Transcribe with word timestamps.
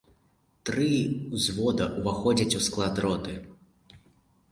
Тры 0.69 0.85
ўзвода 1.35 1.85
ўваходзяць 1.99 2.57
у 2.61 2.65
склад 2.69 3.03
роты. 3.05 3.37